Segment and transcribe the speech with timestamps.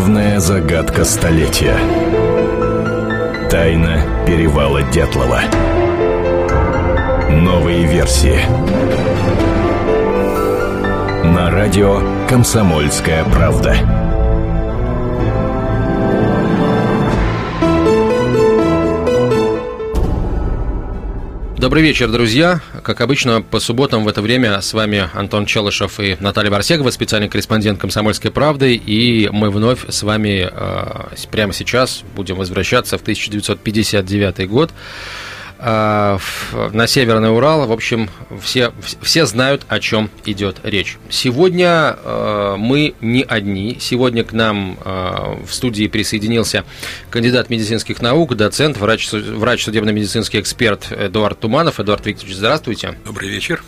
[0.00, 1.76] Главная загадка столетия.
[3.50, 5.42] Тайна перевала Дятлова.
[7.28, 8.40] Новые версии.
[11.22, 12.00] На радио
[12.30, 13.76] «Комсомольская правда».
[21.58, 22.62] Добрый вечер, друзья.
[22.82, 27.28] Как обычно, по субботам в это время с вами Антон Челышев и Наталья Барсегова, специальный
[27.28, 28.74] корреспондент «Комсомольской правды».
[28.74, 34.70] И мы вновь с вами э, прямо сейчас будем возвращаться в 1959 год.
[35.62, 36.18] А,
[36.72, 37.66] на Северный Урал.
[37.66, 38.08] В общем,
[38.40, 40.96] все, все знают, о чем идет речь.
[41.10, 43.76] Сегодня э, мы не одни.
[43.78, 46.64] Сегодня к нам э, в студии присоединился
[47.10, 51.78] кандидат медицинских наук, доцент, врач, врач судебно-медицинский эксперт Эдуард Туманов.
[51.78, 52.98] Эдуард Викторович, здравствуйте.
[53.04, 53.62] Добрый вечер.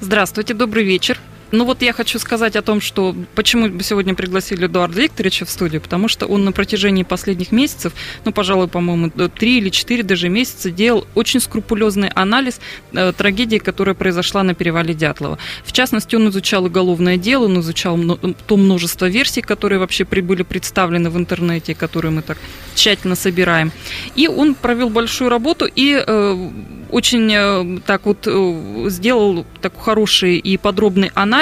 [0.00, 1.18] Здравствуйте, добрый вечер.
[1.50, 5.80] Ну вот я хочу сказать о том, что почему сегодня пригласили Эдуарда Викторовича в студию,
[5.80, 10.70] потому что он на протяжении последних месяцев, ну, пожалуй, по-моему, три или четыре даже месяца
[10.70, 12.60] делал очень скрупулезный анализ
[12.92, 15.38] э, трагедии, которая произошла на перевале Дятлова.
[15.64, 17.98] В частности, он изучал уголовное дело, он изучал
[18.46, 22.36] то множество версий, которые вообще прибыли представлены в интернете, которые мы так
[22.74, 23.72] тщательно собираем.
[24.16, 26.50] И он провел большую работу и э,
[26.90, 31.37] очень э, так вот э, сделал такой хороший и подробный анализ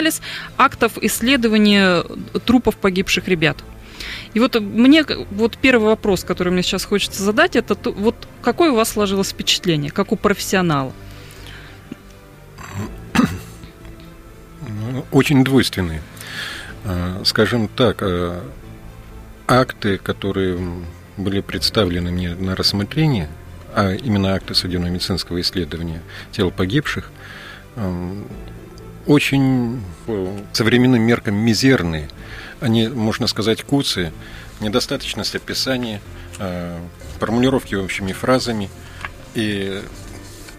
[0.57, 2.05] актов исследования
[2.45, 3.59] трупов погибших ребят.
[4.35, 8.77] И вот мне вот первый вопрос, который мне сейчас хочется задать, это вот какое у
[8.77, 10.93] вас сложилось впечатление, как у профессионала?
[14.69, 16.03] Ну, очень двойственные.
[16.85, 18.43] А, скажем так, а,
[19.49, 20.59] акты, которые
[21.17, 23.29] были представлены мне на рассмотрение–
[23.77, 26.01] а именно акты судебно-медицинского исследования
[26.33, 27.11] тел погибших,
[29.07, 32.09] очень по современным меркам мизерные.
[32.61, 34.13] Они, можно сказать, куцы,
[34.61, 36.01] недостаточность описания,
[36.39, 36.79] э,
[37.19, 38.71] формулировки общими фразами.
[39.35, 39.83] И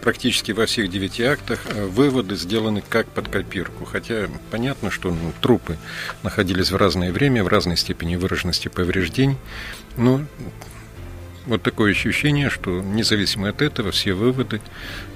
[0.00, 3.84] практически во всех девяти актах э, выводы сделаны как под копирку.
[3.84, 5.76] Хотя понятно, что ну, трупы
[6.22, 9.36] находились в разное время, в разной степени выраженности повреждений.
[9.96, 10.22] Но
[11.46, 14.60] вот такое ощущение, что независимо от этого все выводы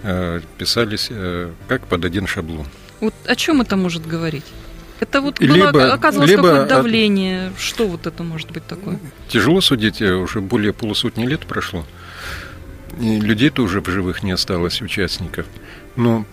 [0.02, 2.66] э, писались э, как под один шаблон.
[3.02, 4.44] Вот о чем это может говорить?
[5.00, 7.48] Это вот было, либо, оказывалось либо какое-то давление.
[7.48, 7.60] От...
[7.60, 8.98] Что вот это может быть такое?
[9.28, 11.84] Тяжело судить, э, уже более полусотни лет прошло.
[12.98, 15.44] И людей-то уже в живых не осталось, участников.
[15.96, 16.24] Но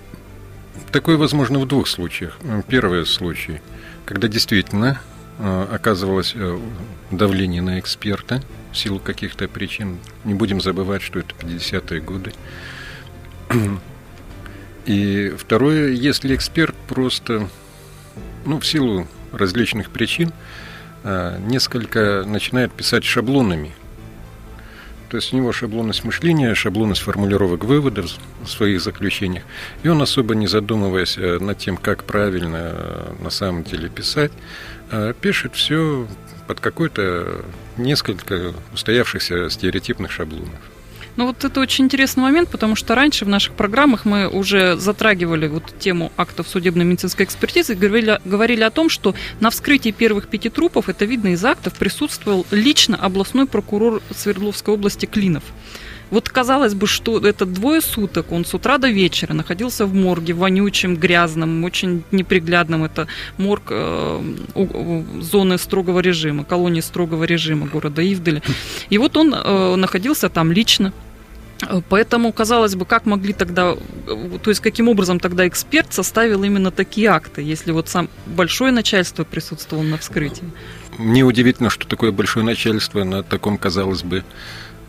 [0.92, 2.38] такое возможно в двух случаях.
[2.68, 3.60] Первый случай,
[4.06, 5.02] когда действительно
[5.40, 6.60] э, оказывалось э,
[7.12, 8.42] давление на эксперта–
[8.72, 10.00] в силу каких-то причин.
[10.24, 12.34] Не будем забывать, что это 50-е годы.
[14.86, 17.50] И второе, если эксперт просто,
[18.46, 20.32] ну, в силу различных причин,
[21.04, 23.74] а, несколько начинает писать шаблонами.
[25.10, 28.12] То есть у него шаблонность мышления, шаблонность формулировок выводов
[28.44, 29.44] в своих заключениях.
[29.82, 34.32] И он, особо не задумываясь э, над тем, как правильно э, на самом деле писать,
[34.92, 36.08] э, пишет все
[36.46, 37.44] под какой-то
[37.78, 40.60] несколько устоявшихся стереотипных шаблонов.
[41.20, 45.50] Ну вот это очень интересный момент, потому что раньше в наших программах мы уже затрагивали
[45.50, 50.48] вот тему актов судебно-медицинской экспертизы и говорили, говорили о том, что на вскрытии первых пяти
[50.48, 55.44] трупов, это видно из актов, присутствовал лично областной прокурор Свердловской области Клинов.
[56.10, 60.34] Вот казалось бы, что это двое суток, он с утра до вечера находился в морге,
[60.34, 62.86] вонючем, грязном, очень неприглядном.
[62.86, 63.08] Это
[63.38, 64.22] морг э,
[65.20, 68.42] зоны строгого режима, колонии строгого режима города Ивделя.
[68.90, 70.94] И вот он э, находился там лично.
[71.90, 73.76] Поэтому, казалось бы, как могли тогда,
[74.06, 79.24] то есть каким образом тогда эксперт составил именно такие акты, если вот сам большое начальство
[79.24, 80.50] присутствовало на вскрытии?
[80.98, 84.24] Мне удивительно, что такое большое начальство на таком, казалось бы,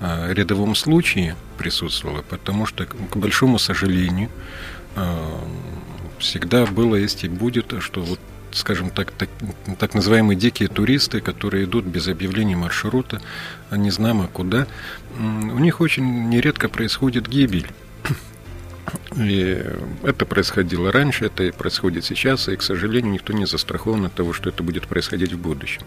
[0.01, 4.31] Э, рядовом случае присутствовала, потому что, к большому сожалению,
[4.97, 5.19] э,
[6.19, 8.19] всегда было, есть и будет, что вот
[8.53, 9.29] скажем так, так,
[9.79, 13.21] так называемые дикие туристы, которые идут без объявления маршрута,
[13.71, 14.67] не знамо куда,
[15.19, 17.71] у них очень нередко происходит гибель.
[19.17, 19.63] И
[20.03, 24.33] это происходило раньше, это и происходит сейчас, и, к сожалению, никто не застрахован от того,
[24.33, 25.83] что это будет происходить в будущем.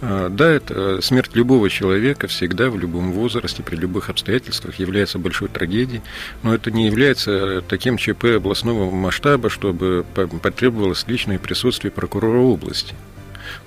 [0.00, 5.48] А, да, это смерть любого человека всегда, в любом возрасте, при любых обстоятельствах является большой
[5.48, 6.02] трагедией,
[6.42, 10.04] но это не является таким ЧП областного масштаба, чтобы
[10.42, 12.94] потребовалось личное присутствие прокурора области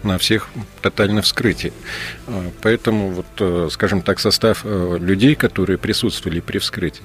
[0.04, 0.50] на всех
[0.82, 1.74] тотально вскрытии.
[2.28, 7.04] А, поэтому, вот, э, скажем так, состав э, людей, которые присутствовали при вскрытии,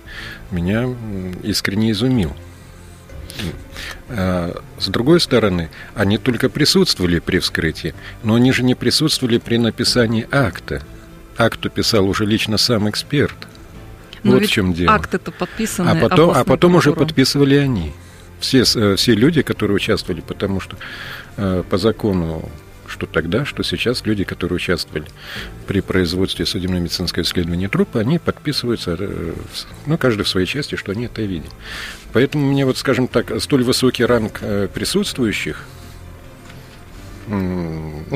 [0.51, 0.89] меня
[1.43, 2.35] искренне изумил.
[4.09, 9.57] А, с другой стороны, они только присутствовали при вскрытии, но они же не присутствовали при
[9.57, 10.83] написании акта.
[11.39, 13.37] Акту писал уже лично сам эксперт.
[14.23, 14.95] Но вот в чем дело.
[14.95, 17.93] акт это подписанный А потом, а потом уже подписывали они.
[18.39, 20.77] Все, э, все люди, которые участвовали, потому что
[21.37, 22.49] э, по закону,
[22.93, 25.07] что тогда, что сейчас, люди, которые участвовали
[25.67, 29.33] при производстве судебно-медицинского исследования трупа, они подписываются, э,
[29.87, 31.51] ну, каждый в своей части, что они это видели.
[32.13, 35.65] Поэтому мне, вот, скажем так, столь высокий ранг э, присутствующих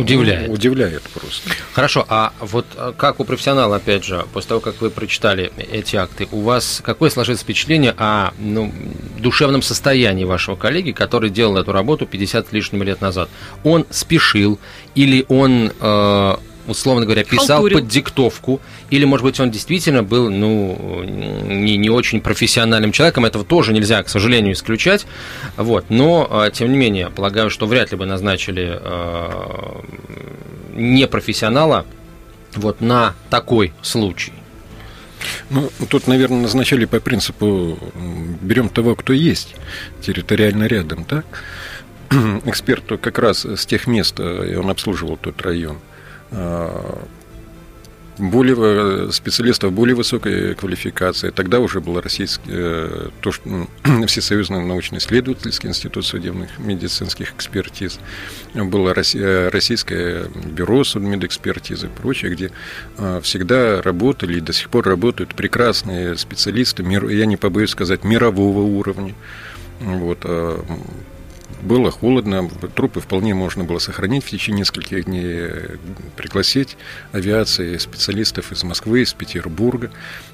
[0.01, 0.49] Удивляет.
[0.49, 1.51] ну, удивляет просто.
[1.73, 5.97] Хорошо, а вот а, как у профессионала, опять же, после того, как вы прочитали эти
[5.97, 8.73] акты, у вас какое сложилось впечатление о ну,
[9.19, 13.29] душевном состоянии вашего коллеги, который делал эту работу 50 с лишним лет назад?
[13.65, 14.59] Он спешил
[14.95, 17.79] или он, э, условно говоря, писал Халтурил.
[17.79, 18.61] под диктовку,
[18.91, 24.03] или, может быть, он действительно был ну, не, не очень профессиональным человеком, этого тоже нельзя,
[24.03, 25.07] к сожалению, исключать.
[25.57, 25.87] Вот.
[25.89, 29.81] Но, э, тем не менее, полагаю, что вряд ли бы назначили э,
[30.75, 31.87] непрофессионала
[32.55, 34.33] вот на такой случай.
[35.51, 37.79] Ну, тут, наверное, назначали по принципу
[38.41, 39.55] берем того, кто есть
[40.01, 41.25] территориально рядом, так?
[42.45, 45.96] Эксперту как раз с тех мест, э, и он обслуживал тот район, а,
[48.19, 51.31] более э, специалистов более высокой квалификации.
[51.31, 53.69] Тогда уже был российский, э, то, что, м,
[54.06, 57.99] Всесоюзный научно-исследовательский институт судебных медицинских экспертиз,
[58.55, 62.50] было Росси- э, российское бюро судмедэкспертизы и прочее, где
[62.96, 68.61] э, всегда работали и до сих пор работают прекрасные специалисты, я не побоюсь сказать, мирового
[68.61, 69.14] уровня.
[69.81, 70.25] Вот,
[71.62, 75.79] было холодно, трупы вполне можно было сохранить в течение нескольких дней,
[76.17, 76.76] пригласить
[77.12, 79.91] авиации специалистов из Москвы, из Петербурга,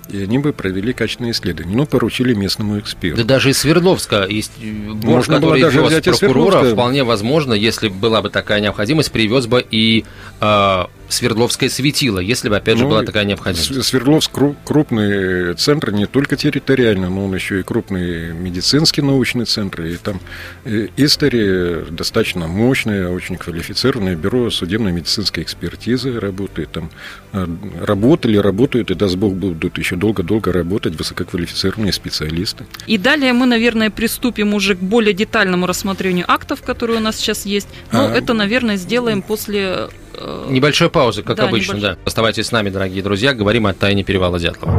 [0.08, 3.18] и они бы провели качественные исследования, но поручили местному эксперту.
[3.18, 7.88] Да даже из Свердловска, из борт, Можно который даже вез взять прокурора, вполне возможно, если
[7.88, 10.04] была бы такая необходимость, привез бы и
[10.40, 13.84] э, Свердловское светило, если бы, опять же, Ну, была такая необходимость.
[13.84, 19.82] Свердловск кру- крупный центр не только территориально, но он еще и крупный медицинский научный центр.
[19.82, 20.20] И там
[20.64, 26.72] э, история достаточно мощное, очень квалифицированное бюро судебной медицинской экспертизы работает.
[26.72, 26.90] Там
[27.32, 27.46] э,
[27.82, 32.66] работали, работают и, даст Бог, будут еще долго-долго работать высококвалифицированные специалисты.
[32.86, 37.46] И далее мы, наверное, приступим уже к более детальному рассмотрению актов, которые у нас сейчас
[37.46, 37.68] есть.
[37.92, 38.10] Но А.
[38.14, 39.88] это, наверное, сделаем после...
[40.14, 41.96] э, Небольшой паузы, как Да, обычно, небольшой.
[41.96, 42.02] да.
[42.04, 44.72] Оставайтесь с нами, дорогие друзья, говорим о тайне перевала Дятлова.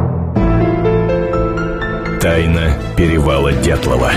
[2.20, 4.12] Тайна перевала Дятлова.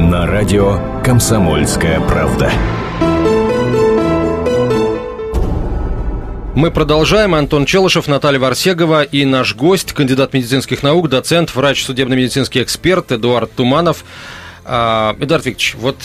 [0.00, 2.50] На радио «Комсомольская правда».
[6.56, 7.34] Мы продолжаем.
[7.34, 13.52] Антон Челышев, Наталья Варсегова и наш гость, кандидат медицинских наук, доцент, врач, судебно-медицинский эксперт Эдуард
[13.52, 14.06] Туманов.
[14.64, 15.98] А, Эдуард Викторович, вот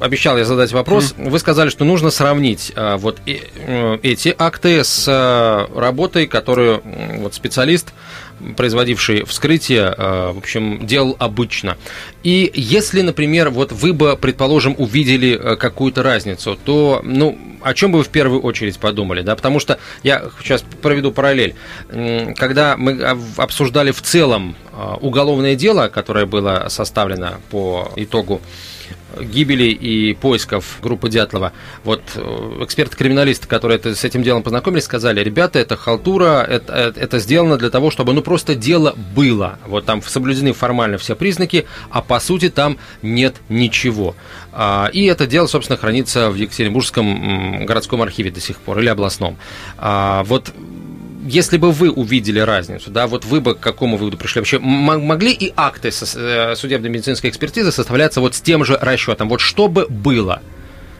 [0.00, 1.14] обещал я задать вопрос.
[1.18, 6.80] Вы сказали, что нужно сравнить а, вот э- эти акты с а, работой, которую
[7.18, 7.92] вот специалист,
[8.56, 11.76] производивший вскрытие, а, в общем, делал обычно.
[12.22, 17.92] И если, например, вот вы бы, предположим, увидели э, какую-то разницу, то, ну, о чем
[17.92, 19.34] бы вы в первую очередь подумали, да?
[19.36, 21.54] Потому что я сейчас проведу параллель.
[22.36, 28.40] Когда мы об- обсуждали в целом а, уголовное дело, которое было составлено по итогу
[29.20, 31.52] гибели и поисков группы Дятлова.
[31.84, 32.20] Вот э,
[32.64, 37.70] эксперты-криминалисты, которые с этим делом познакомились, сказали, ребята, это халтура, это, это- это сделано для
[37.70, 39.58] того, чтобы ну просто дело было.
[39.66, 44.14] Вот там соблюдены формально все признаки, а по сути там нет ничего.
[44.52, 49.36] А, И это дело, собственно, хранится в Екатеринбургском городском архиве до сих пор или областном.
[49.78, 50.52] А, Вот
[51.28, 54.40] если бы вы увидели разницу, да, вот вы бы к какому выводу пришли?
[54.40, 59.28] Вообще, могли и акты э, судебно-медицинской экспертизы составляться вот с тем же расчетом?
[59.28, 60.42] Вот что бы было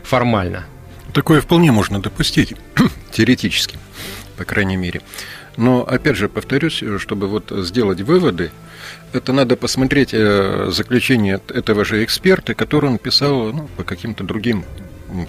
[0.02, 0.66] формально?
[1.14, 2.54] Такое вполне можно допустить,
[3.12, 3.78] теоретически,
[4.36, 5.00] по крайней мере.
[5.56, 8.52] Но, опять же, повторюсь, чтобы вот сделать выводы,
[9.12, 14.64] это надо посмотреть э, заключение этого же эксперта, который он писал ну, по каким-то другим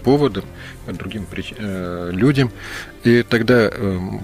[0.03, 0.43] поводам,
[0.85, 2.51] по другим прич- э, людям.
[3.03, 4.21] И тогда эм,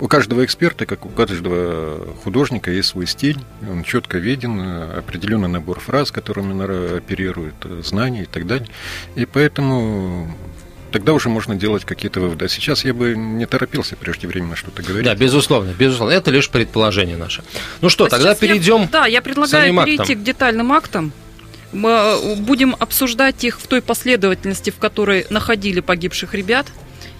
[0.00, 3.38] у каждого эксперта, как у каждого художника, есть свой стиль,
[3.68, 4.60] он четко виден,
[4.96, 8.68] определенный набор фраз, которыми он оперирует, знания и так далее.
[9.14, 10.30] И поэтому
[10.92, 12.44] тогда уже можно делать какие-то выводы.
[12.44, 15.04] А сейчас я бы не торопился преждевременно что-то говорить.
[15.04, 16.12] Да, безусловно, безусловно.
[16.12, 17.42] Это лишь предположение наше.
[17.80, 18.88] Ну что, А тогда сейчас я- перейдем.
[18.90, 20.16] да, я предлагаю перейти актам.
[20.16, 21.12] к детальным актам.
[21.72, 26.66] Мы э, будем обсуждать их в той последовательности, в которой находили погибших ребят.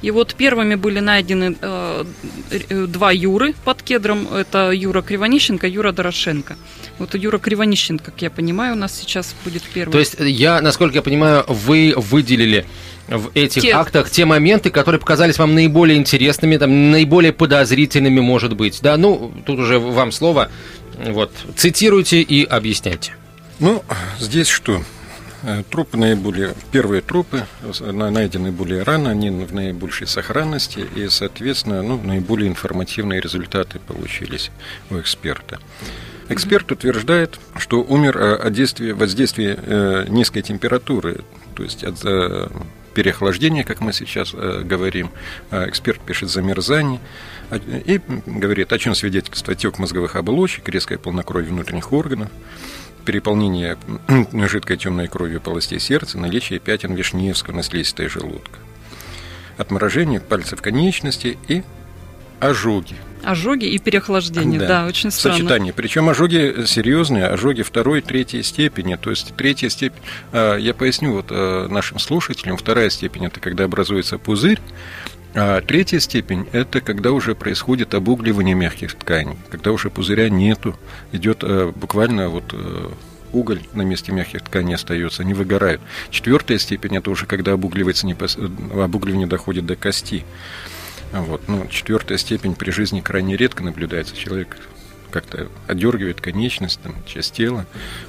[0.02, 2.04] И вот первыми были найдены э,
[2.50, 4.28] э, два Юры под кедром.
[4.32, 6.56] Это Юра Кривонищенко, Юра Дорошенко.
[6.98, 9.92] Вот Юра Кривонищенко, как я понимаю, у нас сейчас будет первый.
[9.92, 12.66] То есть я, насколько я понимаю, вы выделили
[13.08, 13.72] в этих те...
[13.72, 18.80] актах те моменты, которые показались вам наиболее интересными, там, наиболее подозрительными, может быть.
[18.82, 20.50] Да, ну, тут уже вам слово.
[20.98, 23.14] Вот, цитируйте и объясняйте.
[23.60, 23.82] Ну,
[24.18, 24.82] здесь что?
[25.42, 27.46] Э, трупы наиболее, первые трупы
[27.80, 34.50] найдены более рано, они в наибольшей сохранности, и, соответственно, ну, наиболее информативные результаты получились
[34.90, 35.58] у эксперта.
[36.28, 41.20] Эксперт утверждает, что умер э, от действия, воздействия э, низкой температуры,
[41.54, 42.02] то есть от
[42.94, 45.10] переохлаждения, как мы сейчас говорим.
[45.50, 46.98] Эксперт пишет замерзание
[47.84, 52.30] и говорит, о чем свидетельствует отек мозговых оболочек, резкое полнокровие внутренних органов,
[53.06, 53.78] переполнение
[54.32, 58.58] жидкой темной кровью полостей сердца, наличие пятен Вишневского на слизистой желудка,
[59.56, 61.62] отморожение пальцев конечности и
[62.40, 62.96] ожоги.
[63.22, 65.38] Ожоги и переохлаждение, да, да очень странно.
[65.38, 65.72] Сочетание.
[65.72, 68.94] Причем ожоги серьезные, ожоги второй, третьей степени.
[68.96, 69.98] То есть третья степень,
[70.32, 74.60] а, я поясню вот а, нашим слушателям, вторая степень это когда образуется пузырь,
[75.38, 80.74] а третья степень– это когда уже происходит обугливание мягких тканей, когда уже пузыря нету,
[81.12, 82.88] идет э, буквально вот э,
[83.34, 85.82] уголь на месте мягких тканей остается, они выгорают.
[86.08, 88.38] Четвертая степень– это уже когда обугливается, непос...
[88.38, 90.24] Э, обугливание доходит до кости.
[91.12, 91.42] Вот.
[91.48, 94.16] Ну, четвертая степень при жизни крайне редко наблюдается.
[94.16, 94.56] Человек
[95.10, 97.66] как-то отдергивает конечность, там, часть тела.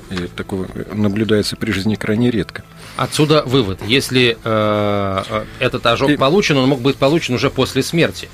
[0.10, 2.64] И такого наблюдается при жизни крайне редко.
[2.96, 3.82] Отсюда вывод.
[3.86, 6.18] Если э, э, этот ожог и...
[6.18, 8.30] получен, он мог быть получен уже после смерти.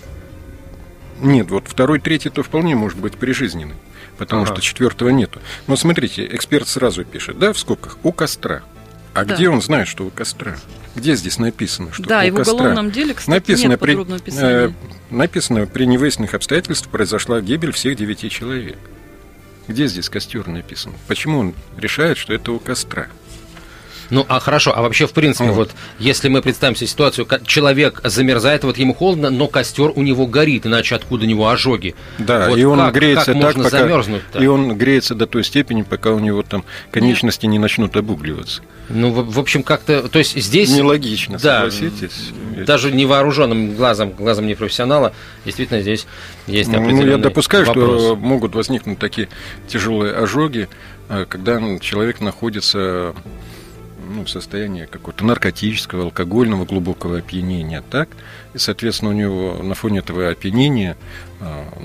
[1.21, 3.75] Нет, вот второй, третий то вполне может быть прижизненный,
[4.17, 4.53] потому ага.
[4.53, 5.39] что четвертого нету.
[5.67, 8.63] Но смотрите, эксперт сразу пишет, да, в скобках, у костра.
[9.13, 9.35] А да.
[9.35, 10.55] где он знает, что у костра?
[10.95, 12.55] Где здесь написано, что да, у и в костра?
[12.55, 14.71] уголовном деле, кстати, написано нет при, э,
[15.09, 18.77] написано, при невыясненных обстоятельствах произошла гибель всех девяти человек.
[19.67, 20.93] Где здесь костер написан?
[21.07, 23.07] Почему он решает, что это у костра?
[24.13, 27.99] Ну, а хорошо, а вообще, в принципе, вот, вот если мы представим себе ситуацию, человек
[28.03, 31.95] замерзает, вот ему холодно, но костер у него горит, иначе откуда у него ожоги?
[32.19, 34.39] Да, вот и он как, греется как так, можно пока, замерзнуть-то?
[34.39, 37.53] и он греется до той степени, пока у него там конечности Нет.
[37.53, 38.61] не начнут обугливаться.
[38.89, 40.69] Ну, в, в общем, как-то, то есть здесь...
[40.69, 42.29] Нелогично, да, согласитесь.
[42.67, 46.05] Даже невооруженным глазом, глазом непрофессионала, действительно здесь
[46.45, 47.99] есть Ну, я допускаю, вопрос.
[47.99, 49.27] что могут возникнуть такие
[49.67, 50.69] тяжелые ожоги,
[51.09, 53.15] э, когда человек находится
[54.13, 58.09] ну, состояние какого-то наркотического, алкогольного глубокого опьянения, так?
[58.53, 60.97] И, соответственно, у него на фоне этого опьянения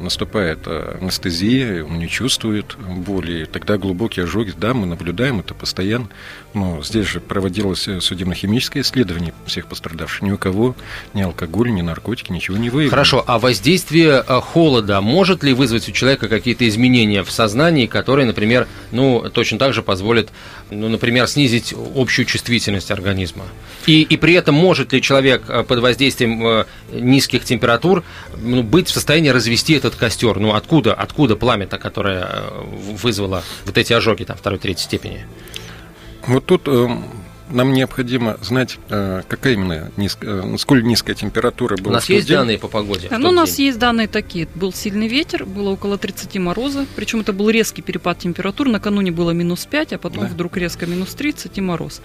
[0.01, 5.55] наступает а, анестезия, он не чувствует боли, и тогда глубокие ожоги, да, мы наблюдаем это
[5.55, 6.09] постоянно,
[6.55, 10.75] но здесь же проводилось э, судебно-химическое исследование всех пострадавших, ни у кого
[11.15, 12.91] ни алкоголь, ни наркотики, ничего не выявлено.
[12.91, 18.27] Хорошо, а воздействие э, холода может ли вызвать у человека какие-то изменения в сознании, которые,
[18.27, 20.31] например, ну, точно так же позволят,
[20.71, 23.45] ну, например, снизить общую чувствительность организма?
[23.87, 28.05] И, и при этом может ли человек э, под воздействием низких температур
[28.41, 30.39] ну, быть в состоянии развести этот костер?
[30.41, 32.65] Ну, откуда, откуда пламя-то, которое э,
[33.03, 35.27] вызвало вот эти ожоги там второй, третьей степени?
[36.27, 36.89] Вот тут э,
[37.51, 41.91] нам необходимо знать, э, какая именно низкая, э, сколь низкая температура была.
[41.91, 42.37] У нас есть день.
[42.37, 43.07] данные по погоде?
[43.09, 43.67] Да, ну, у нас день.
[43.67, 44.49] есть данные такие.
[44.57, 48.69] Был сильный ветер, было около 30 мороза, причем это был резкий перепад температур.
[48.69, 50.29] Накануне было минус 5, а потом да.
[50.29, 52.03] вдруг резко минус 30 и мороз.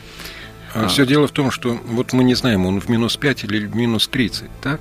[0.75, 0.87] А.
[0.87, 3.75] Все дело в том, что вот мы не знаем, он в минус 5 или в
[3.75, 4.79] минус 30, так?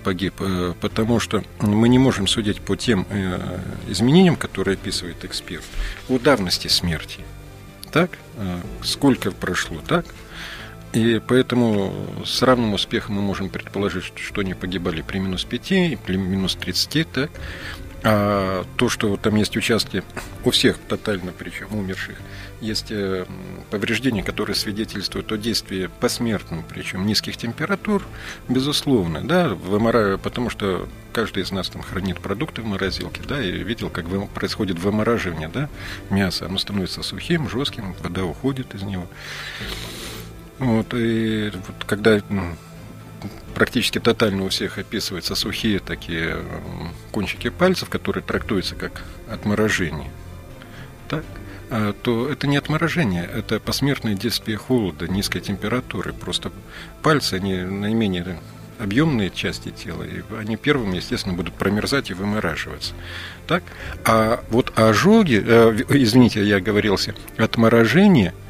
[0.00, 5.64] Погиб, э, потому что мы не можем судить по тем э, изменениям, которые описывает эксперт,
[6.08, 7.20] о давности смерти.
[7.92, 8.18] Так?
[8.36, 10.06] Э, сколько прошло, так?
[10.92, 11.92] И поэтому
[12.24, 16.56] с равным успехом мы можем предположить, что они погибали при минус 5 и при минус
[16.56, 17.30] 30, так?
[18.02, 20.02] А то, что там есть участки
[20.44, 22.16] у всех тотально, причем умерших,
[22.60, 23.26] есть э,
[23.70, 28.02] повреждения, которые свидетельствуют о действии посмертном, причем низких температур,
[28.48, 30.16] безусловно, да, вымора...
[30.16, 34.78] потому что каждый из нас там хранит продукты в морозилке, да, и видел, как происходит
[34.78, 35.68] вымораживание, да,
[36.08, 39.06] мяса, оно становится сухим, жестким, вода уходит из него.
[40.58, 42.20] Вот, и вот когда
[43.54, 46.38] практически тотально у всех описываются сухие такие
[47.12, 50.10] кончики пальцев, которые трактуются как отморожение.
[51.08, 51.24] Так?
[51.70, 56.12] А, то это не отморожение, это посмертное действие холода, низкой температуры.
[56.12, 56.50] Просто
[57.02, 58.38] пальцы, они наименее
[58.78, 62.94] объемные части тела, и они первыми, естественно, будут промерзать и вымораживаться.
[63.46, 63.62] Так?
[64.04, 68.49] А вот ожоги, э, извините, я оговорился, отморожение– Э,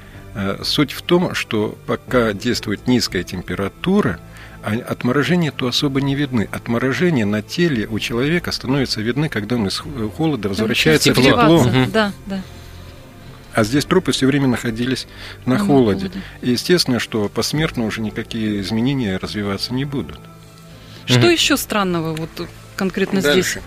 [0.62, 4.20] суть в том, что пока действует низкая температура,
[4.62, 6.48] а отморожения то особо не видны.
[6.52, 9.82] Отморожения на теле у человека становятся видны, когда он из
[10.16, 11.64] холода возвращается в тепло.
[11.92, 12.42] Да, да.
[13.52, 15.06] А здесь трупы все время находились
[15.44, 16.08] на, на холоде.
[16.08, 16.22] холоде.
[16.42, 20.20] И естественно, что посмертно уже никакие изменения развиваться не будут.
[21.06, 23.60] Что еще странного вот конкретно Дальше.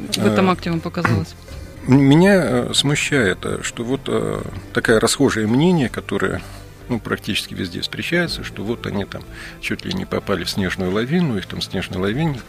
[0.00, 1.34] здесь в этом акте вам показалось?
[1.86, 6.40] Меня э, смущает, э, что вот э, такое расхожее мнение, которое
[6.88, 9.22] ну, практически везде встречается, что вот они там
[9.60, 12.40] чуть ли не попали в снежную лавину, их там снежной лавине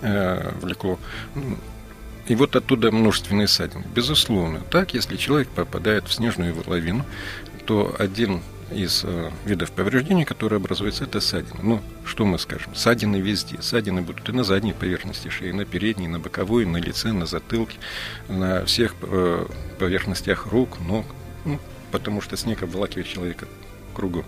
[0.00, 0.98] э, влекло.
[2.28, 3.84] И вот оттуда множественные ссадины.
[3.94, 7.04] Безусловно, так, если человек попадает в снежную лавину,
[7.66, 11.60] то один из э, видов повреждений, которые образуются, это ссадины.
[11.62, 12.74] Ну, что мы скажем?
[12.74, 13.60] Ссадины везде.
[13.60, 17.26] Ссадины будут и на задней поверхности шеи, и на передней, на боковой, на лице, на
[17.26, 17.78] затылке,
[18.28, 19.46] на всех э,
[19.78, 21.06] поверхностях рук, ног.
[21.44, 21.58] Ну,
[21.90, 23.46] потому что снег обволакивает человека
[23.94, 24.24] кругом.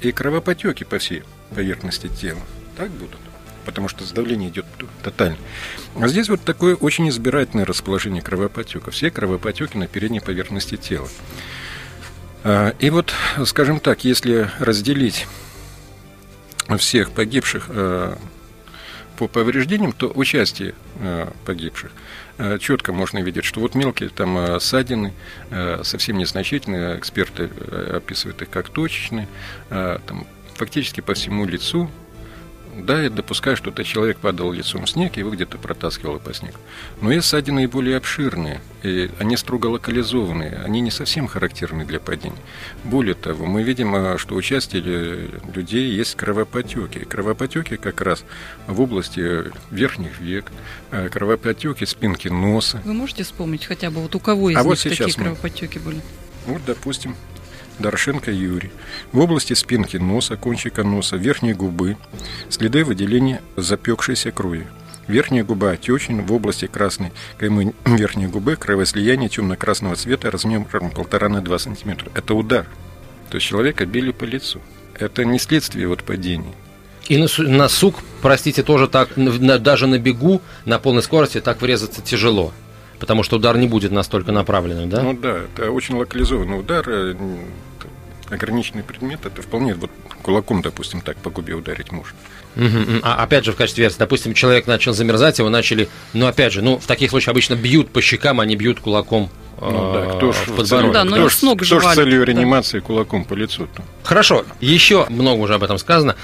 [0.00, 1.22] И кровопотеки по всей
[1.54, 2.40] поверхности тела.
[2.76, 3.18] Так будут
[3.64, 4.66] потому что давление идет
[5.02, 5.36] тотально.
[6.00, 8.90] А здесь вот такое очень избирательное расположение кровопотека.
[8.90, 11.08] Все кровопотеки на передней поверхности тела.
[12.42, 13.12] А, и вот,
[13.44, 15.26] скажем так, если разделить
[16.78, 18.18] всех погибших а,
[19.18, 21.90] по повреждениям, то участие а, погибших
[22.58, 25.12] четко можно видеть, что вот мелкие там ссадины,
[25.82, 27.50] совсем незначительные, эксперты
[27.92, 29.28] описывают их как точечные,
[29.68, 31.90] там, фактически по всему лицу
[32.76, 36.32] да, я допускаю, что этот человек падал лицом в снег, и его где-то протаскивало по
[36.32, 36.58] снегу.
[37.00, 42.36] Но есть ссадины более обширные, и они строго локализованные, они не совсем характерны для падения.
[42.84, 47.00] Более того, мы видим, а, что у части людей есть кровопотеки.
[47.00, 48.24] Кровопотеки как раз
[48.66, 50.50] в области верхних век,
[50.90, 52.80] а, кровопотеки спинки носа.
[52.84, 55.24] Вы можете вспомнить хотя бы вот у кого из а них вот такие мы...
[55.24, 56.00] кровопотеки были?
[56.46, 57.16] Вот, допустим,
[57.80, 58.70] Дорошенко Юрий.
[59.12, 61.96] В области спинки носа, кончика носа, верхней губы
[62.48, 64.66] следы выделения запекшейся крови.
[65.08, 71.40] Верхняя губа отечен в области красной каймы верхней губы кровоизлияние темно-красного цвета размером полтора на
[71.40, 72.10] два сантиметра.
[72.14, 72.66] Это удар.
[73.30, 74.60] То есть человека били по лицу.
[74.98, 76.54] Это не следствие вот падения.
[77.08, 82.52] И на, сук, простите, тоже так, даже на бегу, на полной скорости так врезаться тяжело.
[83.00, 85.02] Потому что удар не будет настолько направленным, да?
[85.02, 86.84] Ну да, это очень локализованный удар.
[86.86, 87.14] Э,
[88.30, 89.90] ограниченный предмет, это вполне вот
[90.22, 92.16] кулаком, допустим, так по губе ударить можно.
[93.02, 96.62] А опять же, в качестве версии, допустим, человек начал замерзать, его начали, ну опять же,
[96.62, 100.32] ну в таких случаях обычно бьют по щекам, а не бьют кулаком ну, да, кто
[100.32, 100.92] ж, в подбородок.
[100.92, 102.86] Да, но кто, ж, с ног кто ж с целью реанимации да.
[102.86, 103.82] кулаком по лицу -то?
[104.02, 106.16] Хорошо, еще много уже об этом сказано.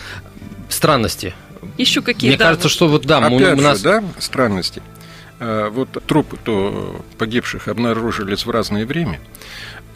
[0.69, 1.35] Странности.
[1.77, 2.31] Еще какие?
[2.31, 2.73] Мне да, кажется, вот.
[2.73, 3.79] что вот да, Опять у, у нас...
[3.79, 4.83] же, да, странности.
[5.39, 9.21] А, вот трупы то погибших обнаружились в разное время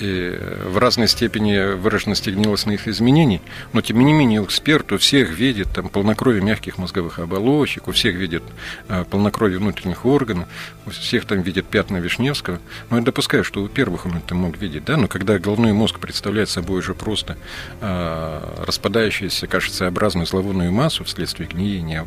[0.00, 3.40] в разной степени выраженности гнилостных изменений,
[3.72, 8.14] но тем не менее эксперт у всех видит там, полнокровие мягких мозговых оболочек, у всех
[8.14, 8.42] видит
[8.88, 10.48] э, полнокровие внутренних органов,
[10.87, 12.61] у всех там видит пятна Вишневского.
[12.88, 15.98] Но я допускаю, что у первых он это мог видеть, да, но когда головной мозг
[15.98, 17.37] представляет собой уже просто
[17.81, 22.07] э, распадающуюся кашицеобразную зловонную массу вследствие гниения,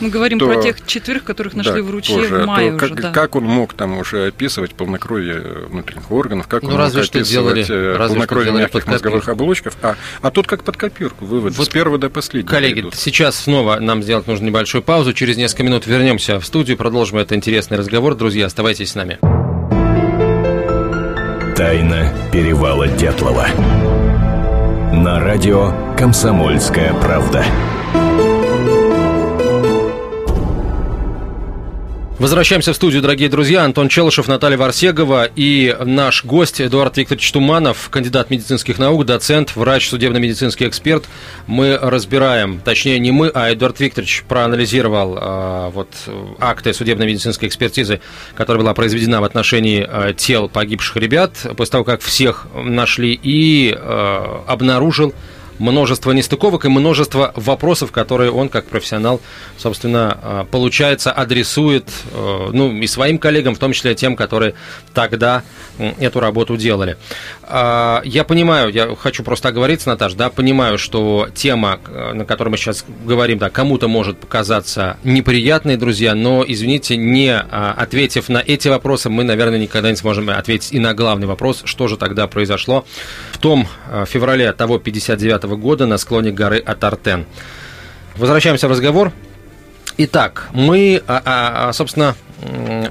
[0.00, 2.76] мы говорим то, про тех четверых, которых нашли да, в ручье тоже, в мае то,
[2.76, 2.88] уже.
[2.88, 3.12] Как, да.
[3.12, 7.20] как он мог там уже описывать полнокровие внутренних органов, как ну, он разве мог что
[7.22, 11.56] делали, э, разве полнокровие что мягких мозговых оболочков, а, а тут как под копирку, вывод
[11.56, 12.50] вот, с первого до последнего.
[12.50, 12.94] Коллеги, идут.
[12.94, 17.32] сейчас снова нам сделать нужно небольшую паузу, через несколько минут вернемся в студию, продолжим этот
[17.32, 18.14] интересный разговор.
[18.14, 19.18] Друзья, оставайтесь с нами.
[21.56, 23.46] Тайна перевала Дятлова.
[24.92, 27.44] На радио «Комсомольская правда».
[32.26, 33.62] Возвращаемся в студию, дорогие друзья.
[33.62, 39.88] Антон Челышев, Наталья Варсегова и наш гость Эдуард Викторович Туманов, кандидат медицинских наук, доцент, врач,
[39.88, 41.04] судебно-медицинский эксперт.
[41.46, 45.88] Мы разбираем, точнее не мы, а Эдуард Викторович проанализировал э, вот
[46.40, 48.00] акты судебно-медицинской экспертизы,
[48.34, 53.72] которая была произведена в отношении э, тел погибших ребят, после того, как всех нашли, и
[53.72, 55.14] э, обнаружил
[55.58, 59.20] множество нестыковок и множество вопросов, которые он, как профессионал,
[59.56, 64.54] собственно, а, получается, адресует, э, ну, и своим коллегам, в том числе тем, которые
[64.94, 65.42] тогда
[65.98, 66.96] эту работу делали.
[67.48, 72.56] А, я понимаю, я хочу просто оговориться, Наташ, да, понимаю, что тема, на которой мы
[72.56, 78.68] сейчас говорим, да, кому-то может показаться неприятной, друзья, но, извините, не а, ответив на эти
[78.68, 82.84] вопросы, мы, наверное, никогда не сможем ответить и на главный вопрос, что же тогда произошло
[83.32, 83.68] в том
[84.06, 87.26] феврале того 59 года на склоне горы Атартен.
[88.16, 89.12] Возвращаемся в разговор.
[89.98, 92.14] Итак, мы, а, а, а, собственно,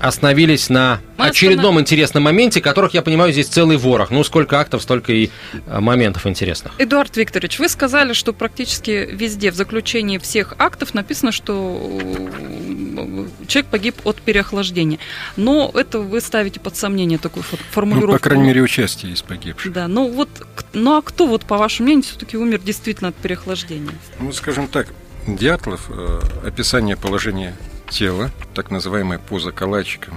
[0.01, 1.81] остановились на Мы очередном останов...
[1.81, 4.09] интересном моменте, которых, я понимаю, здесь целый ворох.
[4.09, 5.29] Ну, сколько актов, столько и
[5.67, 6.73] э, моментов интересных.
[6.79, 13.69] Эдуард Викторович, вы сказали, что практически везде в заключении всех актов написано, что э, человек
[13.69, 14.99] погиб от переохлаждения.
[15.37, 18.13] Но это вы ставите под сомнение такую формулировку.
[18.13, 19.71] Ну, по крайней мере, участие есть погибших.
[19.71, 20.29] Да, ну вот,
[20.73, 23.91] ну а кто, вот по вашему мнению, все-таки умер действительно от переохлаждения?
[24.19, 24.87] Ну, скажем так,
[25.27, 27.55] Дятлов, э, описание положения
[27.95, 30.11] тела, так называемая поза калачика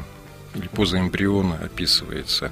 [0.55, 2.51] или поза эмбриона описывается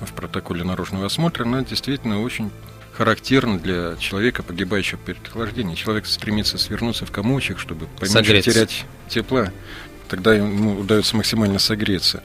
[0.00, 2.50] в протоколе наружного осмотра, она действительно очень
[2.92, 5.76] характерна для человека, погибающего при охлаждении.
[5.76, 8.50] Человек стремится свернуться в комочек, чтобы поменьше Согреться.
[8.50, 9.52] терять тепла.
[10.08, 12.24] Тогда ему удается максимально согреться.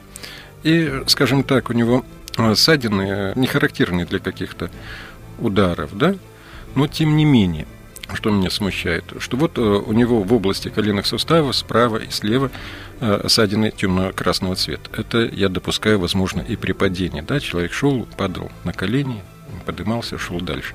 [0.64, 2.04] И, скажем так, у него
[2.38, 4.68] э, ссадины не характерны для каких-то
[5.38, 6.16] ударов, да?
[6.74, 7.68] Но тем не менее–
[8.16, 12.50] что меня смущает, что вот э, у него в области коленных суставов справа и слева
[13.00, 14.90] э, ссадины темно-красного цвета.
[14.96, 17.20] Это я допускаю, возможно, и при падении.
[17.20, 17.40] Да?
[17.40, 19.22] Человек шел, падал на колени,
[19.66, 20.74] поднимался, шел дальше.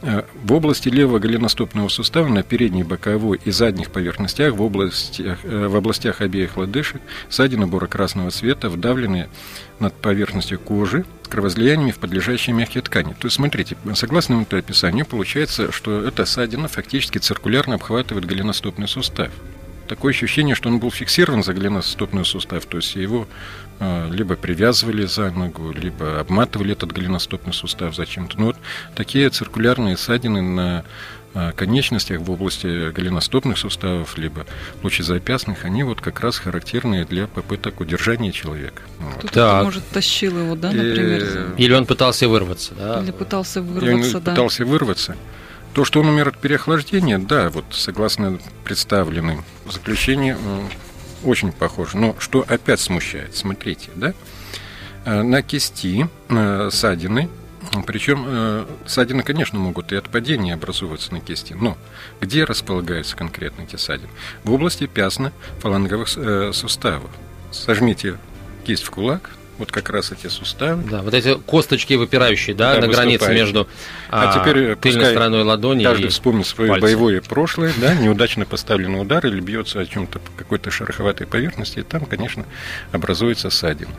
[0.00, 5.76] Э, в области левого голеностопного сустава на передней, боковой и задних поверхностях, в областях, в
[5.76, 9.28] областях обеих лодыжек, ссадины буро-красного цвета, вдавленные
[9.80, 13.14] над поверхностью кожи, кровоизлияниями в подлежащие мягкие ткани.
[13.14, 19.30] То есть, смотрите, согласно этому описанию, получается, что эта ссадина фактически циркулярно обхватывает голеностопный сустав.
[19.88, 23.26] Такое ощущение, что он был фиксирован за голеностопный сустав, то есть его
[23.80, 28.36] э, либо привязывали за ногу, либо обматывали этот голеностопный сустав зачем-то.
[28.36, 28.56] Но ну, вот
[28.94, 30.84] такие циркулярные ссадины на
[31.34, 34.46] а, конечностях в области голеностопных суставов, либо
[34.82, 38.82] лучезапястных, они вот как раз характерны для попыток удержания человека.
[39.18, 39.64] Кто-то, так.
[39.64, 41.54] может, тащил его, да, например?
[41.58, 43.00] Или он пытался вырваться, да?
[43.02, 44.30] Или пытался вырваться, Или да.
[44.32, 45.16] пытался вырваться.
[45.78, 50.36] То, что он умер от переохлаждения, да, вот согласно представленным заключениям,
[51.22, 51.96] очень похоже.
[51.98, 54.12] Но что опять смущает, смотрите, да,
[55.04, 57.28] а, на кисти а, ссадины
[57.86, 61.76] причем э, ссадины, конечно, могут и от падения образовываться на кисти, но
[62.20, 64.08] где располагаются конкретно эти ссадины?
[64.42, 67.10] В области пясно-фаланговых э, суставов.
[67.52, 68.18] Сожмите
[68.64, 70.82] кисть в кулак, вот как раз эти суставы.
[70.88, 73.68] Да, вот эти косточки выпирающие, да, да на границе между
[74.08, 76.82] а, а теперь тыльной стороной ладони каждый и вспомнит свое пальцем.
[76.82, 82.06] боевое прошлое, да, неудачно поставленный удар или бьется о чем-то какой-то шероховатой поверхности, и там,
[82.06, 82.44] конечно,
[82.92, 83.92] образуется ссадина.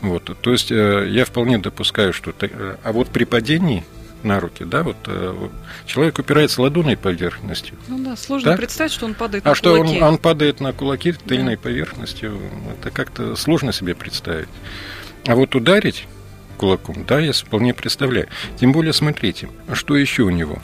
[0.00, 2.34] Вот, то есть э, я вполне допускаю, что...
[2.40, 3.84] Э, а вот при падении
[4.24, 5.48] на руки, да, вот э,
[5.86, 7.76] человек упирается ладонной поверхностью.
[7.88, 8.60] Ну да, сложно так?
[8.60, 9.96] представить, что он падает а на что кулаки.
[9.98, 11.62] Он, он падает на кулаки тыльной да.
[11.62, 12.40] поверхностью,
[12.78, 14.48] это как-то сложно себе представить.
[15.26, 16.06] А вот ударить
[16.56, 18.28] кулаком, да, я вполне представляю.
[18.58, 20.58] Тем более, смотрите, что еще у него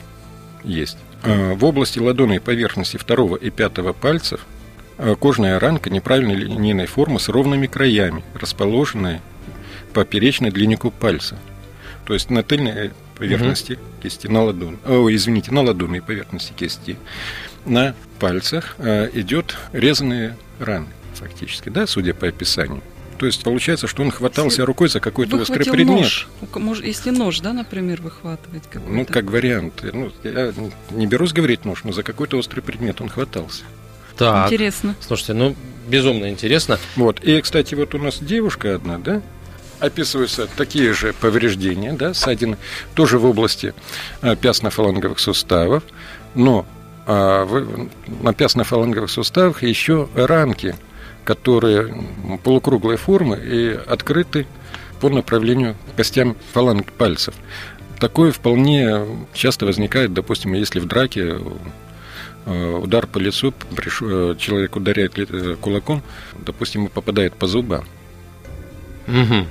[0.63, 0.97] есть.
[1.23, 4.45] В области ладонной поверхности второго и пятого пальцев
[5.19, 9.21] кожная ранка неправильной линейной формы с ровными краями, расположенная
[9.93, 11.37] по поперечной длиннику пальца.
[12.05, 13.81] То есть на тыльной поверхности угу.
[14.01, 16.97] кисти, на ладони, о, извините, на ладонной поверхности кисти,
[17.65, 22.81] на пальцах э, идет резанные раны фактически, да, судя по описанию.
[23.17, 25.99] То есть получается, что он хватался рукой за какой-то острый предмет.
[25.99, 26.27] Нож.
[26.55, 28.89] Может, если нож, да, например, выхватывать какой-то.
[28.89, 29.83] Ну, как вариант.
[29.83, 30.53] Ну, я
[30.91, 33.63] не берусь говорить нож, но за какой-то острый предмет он хватался.
[34.17, 34.47] Так.
[34.47, 34.95] Интересно.
[35.01, 35.53] Слушайте, ну,
[35.89, 36.79] безумно интересно.
[36.95, 37.19] Вот.
[37.21, 39.21] И, кстати, вот у нас девушка одна, да,
[39.79, 42.57] описываются такие же повреждения, да, ссадины,
[42.95, 43.73] тоже в области
[44.21, 45.83] а, пястно-фаланговых суставов,
[46.35, 46.65] но
[47.05, 47.45] а,
[48.21, 50.75] на пястно-фаланговых суставах еще ранки,
[51.23, 52.03] которые
[52.43, 54.47] полукруглой формы и открыты
[55.01, 57.35] по направлению к костям фаланг пальцев.
[57.99, 61.37] Такое вполне часто возникает, допустим, если в драке
[62.45, 66.01] Э, удар по лицу, э, человек ударяет э, кулаком,
[66.33, 67.85] допустим, попадает по зубам.
[69.07, 69.45] Угу.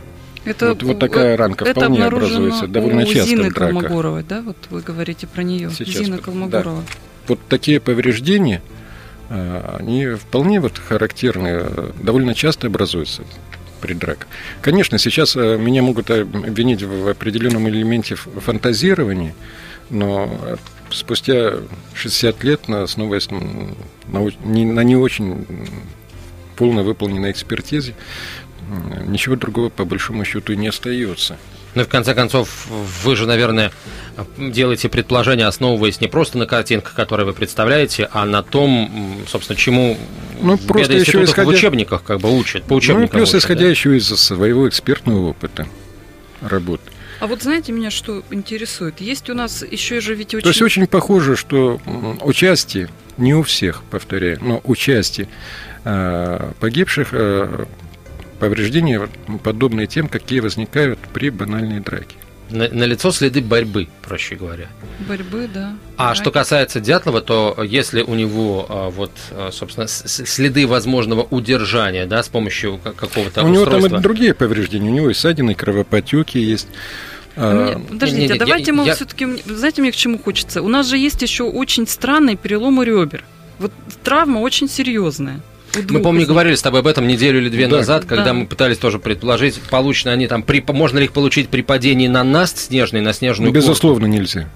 [0.48, 4.26] Это, вот, вот такая ранка это вполне образуется довольно часто Зины в драках.
[4.26, 4.42] Да?
[4.42, 5.70] Вот вы говорите про нее.
[5.70, 6.82] Сейчас, Зина Колмогорова.
[6.82, 6.92] Да.
[7.28, 8.62] Вот такие повреждения,
[9.28, 11.66] они вполне вот характерны,
[12.02, 13.22] довольно часто образуются
[13.80, 14.26] при драках.
[14.62, 19.34] Конечно, сейчас меня могут обвинить в определенном элементе фантазирования,
[19.90, 20.58] но
[20.90, 21.54] спустя
[21.94, 23.74] 60 лет на основываясь на,
[24.06, 25.46] на не очень
[26.56, 27.94] полно выполненной экспертизе,
[29.06, 31.36] ничего другого по большому счету и не остается.
[31.74, 32.66] Ну и в конце концов,
[33.04, 33.72] вы же, наверное,
[34.38, 39.98] делаете предположение, основываясь не просто на картинках, которые вы представляете, а на том, собственно, чему
[40.40, 41.44] ну, просто еще исходя...
[41.50, 43.68] в учебниках как бы учат, по учебникам Ну, плюс учат, исходя да?
[43.68, 45.68] еще из своего экспертного опыта
[46.40, 46.90] работы.
[47.20, 49.00] А вот знаете, меня что интересует?
[49.00, 50.44] Есть у нас еще же ведь очень...
[50.44, 51.80] То есть очень похоже, что
[52.22, 55.28] участие, не у всех, повторяю, но участие
[55.84, 57.12] погибших
[58.38, 59.08] повреждения,
[59.42, 62.16] подобные тем, какие возникают при банальной драке.
[62.50, 64.68] На, на лицо следы борьбы, проще говоря.
[65.06, 65.76] Борьбы, да.
[65.96, 66.20] А Драки.
[66.20, 72.22] что касается Дятлова, то если у него а, вот, а, собственно, следы возможного удержания, да,
[72.22, 76.68] с помощью какого-то У него там и другие повреждения, у него и ссадины, кровопотеки есть.
[77.36, 78.94] А, Мне, подождите, не, не, давайте я, мы я...
[78.94, 80.62] все-таки, знаете, мне к чему хочется?
[80.62, 83.24] У нас же есть еще очень странные переломы ребер.
[83.58, 83.72] Вот
[84.02, 85.40] травма очень серьезная.
[85.88, 87.78] Мы, помню, говорили с тобой об этом неделю или две да.
[87.78, 88.34] назад, когда да.
[88.34, 92.24] мы пытались тоже предположить, получены они там, при, можно ли их получить при падении на
[92.24, 94.16] наст снежный, на снежную ну, Безусловно, корку?
[94.16, 94.48] нельзя.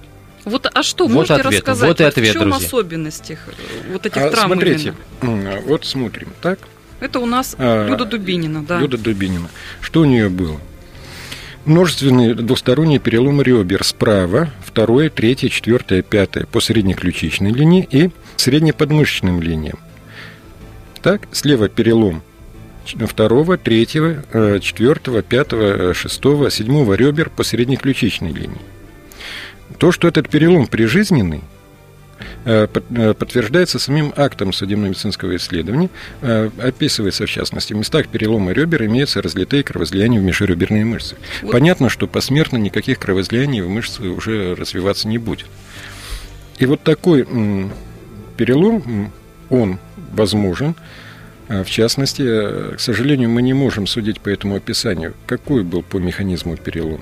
[0.45, 2.67] Вот, а что, вот можете ответ, рассказать, вот и ответ, в чем друзья.
[2.67, 3.49] особенность их,
[3.93, 4.53] вот этих а, травм?
[4.53, 5.61] Смотрите, именно?
[5.67, 6.59] вот смотрим, так?
[6.99, 8.81] Это у нас а, Люда Дубинина, да.
[8.81, 9.49] Люда Дубинина.
[9.81, 10.61] Что у нее было?
[11.65, 19.79] Множественные двусторонние переломы ребер справа, второе, третье, четвертое, пятое по среднеключичной линии и среднеподмышечным линиям.
[21.03, 22.23] Так, слева перелом
[22.85, 28.61] второго, третьего, э, четвертого, пятого, э, шестого, седьмого ребер по среднеключичной линии.
[29.79, 31.43] То, что этот перелом прижизненный,
[32.45, 39.65] э, подтверждается самим актом судебно-медицинского исследования, описывается, в частности, в местах перелома ребер имеются разлитые
[39.65, 41.17] кровоизлияния в межреберные мышцы.
[41.43, 41.51] Вот.
[41.51, 45.47] Понятно, что посмертно никаких кровоизлияний в мышцы уже развиваться не будет.
[46.59, 47.27] И вот такой
[48.37, 49.13] перелом,
[49.51, 49.79] он
[50.13, 50.75] возможен.
[51.49, 55.83] А, в частности, э, к сожалению, мы не можем судить по этому описанию, какой был
[55.83, 57.01] по механизму перелом.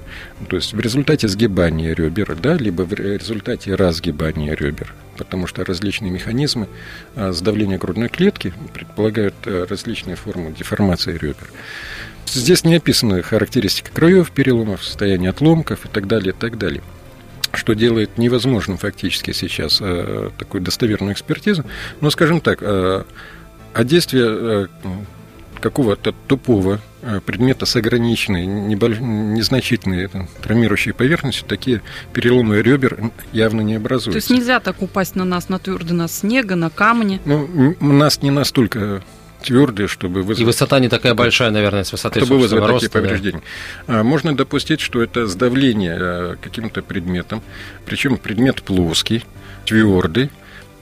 [0.49, 6.11] То есть в результате сгибания ребер, да, либо в результате разгибания ребер, потому что различные
[6.11, 6.69] механизмы
[7.15, 11.51] а, сдавления грудной клетки предполагают э, различные формы деформации ребер.
[12.27, 16.83] Здесь не описаны характеристики краев переломов, состояние отломков и так далее, и так далее
[17.53, 21.65] что делает невозможным фактически сейчас э, такую достоверную экспертизу.
[22.01, 23.05] Но, скажем так, э,
[23.73, 24.67] а действие э,
[25.61, 28.99] какого-то тупого э, предмета с ограниченной, небольш...
[28.99, 31.83] незначительной это, травмирующей поверхностью, такие
[32.13, 34.13] переломы ребер явно не образуются.
[34.13, 37.21] То есть нельзя так упасть на нас, на твердый на снега, на камни?
[37.25, 39.03] Ну, нас не настолько
[39.43, 40.41] твердые, чтобы вызвать...
[40.41, 43.43] И высота не такая большая, наверное, с высоты Чтобы вызвать роста, такие повреждения.
[43.87, 44.03] Да.
[44.03, 47.43] Можно допустить, что это сдавление э, каким-то предметом,
[47.87, 49.25] причем предмет плоский,
[49.65, 50.31] твердый,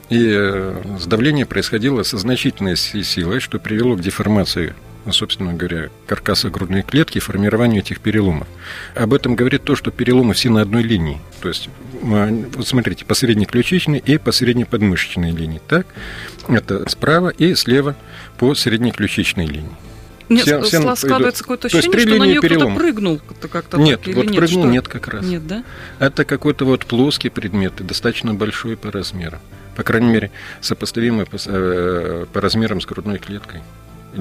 [0.09, 4.73] и э, сдавление происходило со значительной силой, что привело к деформации
[5.11, 8.47] собственно говоря, каркаса грудной клетки и формированию этих переломов.
[8.95, 11.19] Об этом говорит то, что переломы все на одной линии.
[11.41, 11.69] То есть,
[12.01, 15.61] вот смотрите, по среднеключичной и по среднеподмышечной линии.
[15.67, 15.87] Так?
[16.47, 17.95] Это справа и слева
[18.37, 19.75] по среднеключичной линии.
[20.29, 23.19] Нет, все, все складывается какое-то ощущение, есть, что на нее кто-то прыгнул
[23.51, 24.71] как-то Нет, так, вот нет, прыгнул что?
[24.71, 25.25] нет как раз.
[25.25, 25.63] Нет, да?
[25.97, 29.39] Это какой-то вот плоский предмет, достаточно большой по размерам.
[29.75, 30.31] По крайней мере,
[30.61, 33.61] сопоставимый по, э, по размерам с грудной клеткой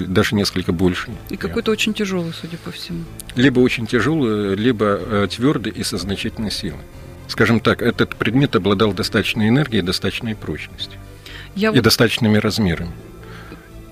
[0.06, 1.10] даже несколько больше.
[1.30, 3.04] И какой-то очень тяжелый, судя по всему.
[3.34, 6.80] Либо очень тяжелый, либо э, твердый и со значительной силой.
[7.28, 10.98] Скажем так, этот предмет обладал достаточной энергией, достаточной прочностью
[11.54, 11.82] Я и вот...
[11.82, 12.92] достаточными размерами.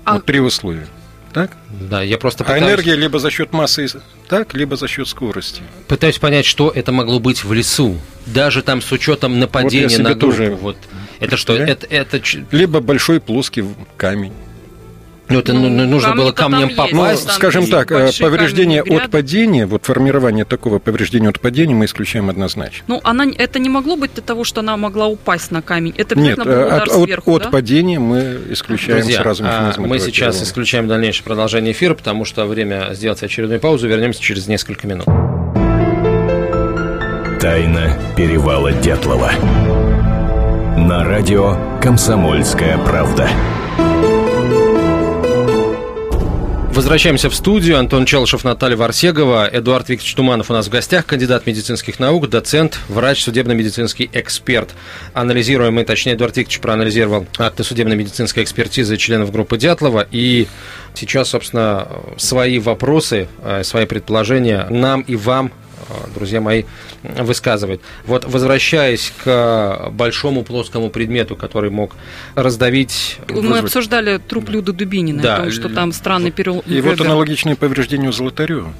[0.03, 0.15] А...
[0.15, 0.87] Вот три условия.
[1.33, 1.55] Так?
[1.69, 2.63] Да, я просто пытаюсь...
[2.63, 3.87] А энергия либо за счет массы
[4.27, 5.61] так, либо за счет скорости.
[5.87, 7.99] Пытаюсь понять, что это могло быть в лесу.
[8.25, 10.25] Даже там с учетом нападения вот на группу.
[10.27, 10.55] Тоже...
[10.55, 10.77] Вот.
[11.19, 11.53] Это что?
[11.53, 12.19] Это, это...
[12.51, 13.63] Либо большой плоский
[13.97, 14.33] камень.
[15.29, 17.25] Ну, это ну, нужно было камнем попасть.
[17.27, 22.29] Ну, скажем так, э, повреждение от падения, вот формирование такого повреждения от падения мы исключаем
[22.29, 22.83] однозначно.
[22.87, 25.93] Ну, она, это не могло быть для того, что она могла упасть на камень.
[25.97, 27.45] Это Нет, был удар от, сверху, от, да?
[27.47, 29.83] от падения мы исключаем Друзья, сразу механизм.
[29.83, 30.43] А мы сейчас перелома.
[30.43, 33.87] исключаем дальнейшее продолжение эфира, потому что время сделать очередную паузу.
[33.87, 35.07] Вернемся через несколько минут.
[37.41, 39.31] Тайна перевала Дятлова.
[40.77, 43.29] На радио «Комсомольская правда».
[46.77, 47.79] Возвращаемся в студию.
[47.79, 52.77] Антон Челышев, Наталья Варсегова, Эдуард Викторович Туманов у нас в гостях, кандидат медицинских наук, доцент,
[52.87, 54.75] врач, судебно-медицинский эксперт.
[55.15, 60.07] Анализируем мы, точнее, Эдуард Викторович проанализировал акты судебно-медицинской экспертизы членов группы Дятлова.
[60.11, 60.45] И
[60.93, 61.87] сейчас, собственно,
[62.17, 65.51] свои вопросы, э, свои предположения нам и вам
[66.13, 66.63] друзья мои,
[67.03, 67.81] высказывать.
[68.05, 71.95] Вот возвращаясь к большому плоскому предмету, который мог
[72.35, 73.19] раздавить...
[73.29, 73.63] Мы вызвать...
[73.65, 75.35] обсуждали труп Люды Дубинина, да.
[75.35, 76.61] о том, что там странный перелом.
[76.65, 78.73] И вот аналогичные повреждения у Золотарева.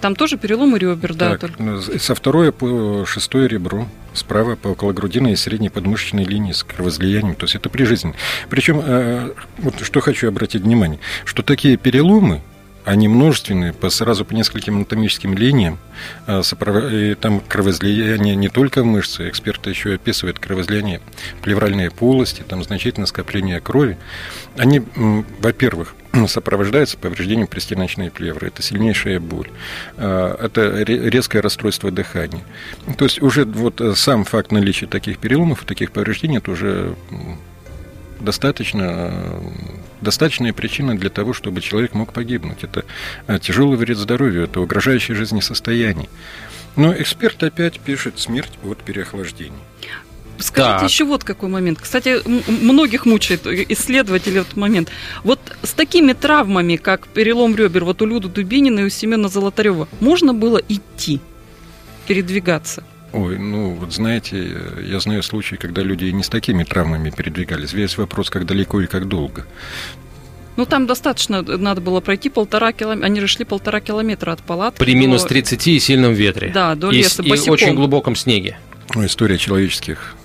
[0.00, 1.38] Там тоже переломы ребер, да?
[1.38, 6.62] Так, ну, со второе по шестое ребро, справа по окологрудиной и средней подмышечной линии с
[6.62, 7.34] кровоизлиянием.
[7.34, 8.14] То есть это при жизни.
[8.50, 12.42] Причем, э, вот что хочу обратить внимание, что такие переломы,
[12.84, 15.78] они множественные, по, сразу по нескольким анатомическим линиям.
[16.26, 16.42] А,
[16.90, 21.00] и там кровоизлияние не только мышцы, эксперты еще описывают кровоизлияние
[21.42, 23.96] плевральной полости, там значительное скопление крови.
[24.56, 24.82] Они,
[25.40, 25.94] во-первых,
[26.28, 28.48] сопровождаются повреждением пристеночной плевры.
[28.48, 29.50] Это сильнейшая боль.
[29.96, 32.44] А, это резкое расстройство дыхания.
[32.98, 36.94] То есть уже вот э, сам факт наличия таких переломов, таких повреждений, это уже
[38.20, 39.40] достаточно,
[40.04, 42.62] достаточная причина для того, чтобы человек мог погибнуть.
[42.62, 42.84] Это
[43.26, 46.08] э, тяжелый вред здоровью, это угрожающее жизни состояние.
[46.76, 49.58] Но эксперт опять пишет смерть от переохлаждения.
[50.38, 50.90] Скажите так.
[50.90, 51.78] еще вот какой момент.
[51.80, 54.90] Кстати, многих мучает исследователи этот момент.
[55.22, 59.88] Вот с такими травмами, как перелом ребер, вот у Люды Дубинина и у Семена Золотарева,
[60.00, 61.20] можно было идти,
[62.06, 62.84] передвигаться?
[63.14, 67.72] Ой, ну вот знаете, я знаю случаи, когда люди не с такими травмами передвигались.
[67.72, 69.46] Весь вопрос, как далеко и как долго.
[70.56, 73.06] Ну, там достаточно надо было пройти полтора километра.
[73.06, 74.78] Они же шли полтора километра от палатки.
[74.78, 74.98] При до...
[74.98, 76.50] минус 30 и сильном ветре.
[76.52, 78.58] Да, до леса, и, и очень глубоком снеге.
[78.94, 80.16] Ну, история человеческих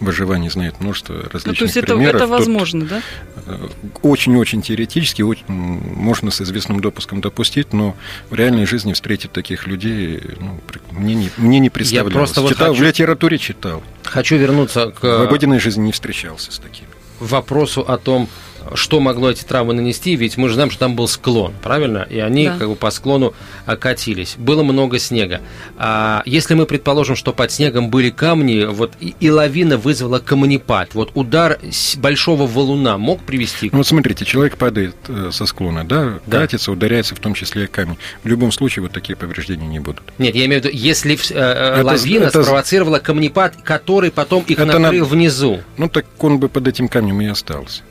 [0.00, 2.14] выживания знает множество различных ну, то есть примеров.
[2.14, 3.02] Это, это возможно, Тут да?
[3.46, 3.68] Э,
[4.02, 7.94] очень-очень теоретически, очень, можно с известным допуском допустить, но
[8.30, 10.60] в реальной жизни встретить таких людей ну,
[10.90, 12.12] мне, не, мне не представлялось.
[12.12, 13.82] Я просто читал, вот хочу, в литературе читал.
[14.04, 15.02] Хочу вернуться к...
[15.02, 16.88] В обыденной жизни не встречался с такими.
[17.20, 18.28] Вопросу о том,
[18.74, 22.06] что могло эти травмы нанести, ведь мы же знаем, что там был склон, правильно?
[22.08, 22.58] И они да.
[22.58, 23.34] как бы по склону
[23.78, 24.34] катились.
[24.38, 25.40] Было много снега.
[25.76, 30.94] А если мы предположим, что под снегом были камни, вот и, и лавина вызвала камнепад,
[30.94, 31.58] вот удар
[31.96, 33.70] большого валуна мог привести?
[33.72, 37.64] Ну вот смотрите, человек падает э, со склона, да, да, катится, ударяется, в том числе
[37.64, 37.98] и камень.
[38.22, 40.02] В любом случае вот такие повреждения не будут.
[40.18, 42.42] Нет, я имею в виду, если э, э, это, лавина это...
[42.42, 45.10] спровоцировала камнепад, который потом их это накрыл на...
[45.10, 45.60] внизу.
[45.76, 47.82] Ну так он бы под этим камнем и остался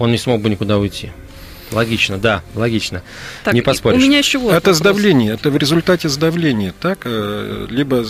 [0.00, 1.12] он не смог бы никуда уйти.
[1.70, 3.02] Логично, да, логично.
[3.44, 4.02] Так, не поспоришь.
[4.02, 4.78] У меня еще вот это вопрос.
[4.78, 7.02] сдавление, это в результате сдавления, так?
[7.04, 8.04] Э, либо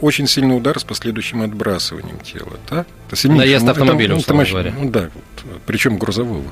[0.00, 2.88] очень сильный удар с последующим отбрасыванием тела, так?
[3.08, 4.74] Это Наезд автомобиля, условно говоря.
[4.76, 5.10] Ну, да,
[5.66, 6.50] причем грузового.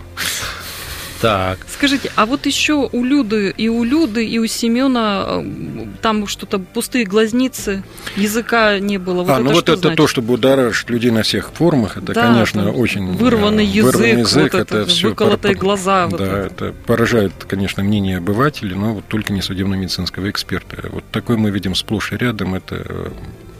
[1.20, 1.58] Так.
[1.68, 6.58] Скажите, а вот еще у Люды и у Люды, и у Семена э, там что-то
[6.58, 7.82] пустые глазницы,
[8.16, 9.22] языка не было.
[9.22, 9.96] Вот а, ну вот это значит?
[9.98, 13.12] то, что будоражит людей на всех формах, это, да, конечно, очень...
[13.12, 15.62] Вырванный язык, вырванный язык вот это, это все выколотые пор...
[15.62, 16.06] глаза.
[16.06, 16.36] Да, вот это.
[16.46, 20.88] это поражает, конечно, мнение обывателей, но вот только не судебно-медицинского эксперта.
[20.90, 23.10] Вот такой мы видим сплошь и рядом, это э,